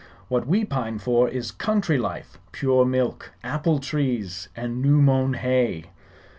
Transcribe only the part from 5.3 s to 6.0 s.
hay."